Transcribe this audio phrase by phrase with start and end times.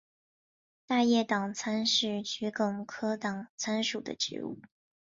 [0.87, 4.59] 大叶党参是桔梗科党参属的植物。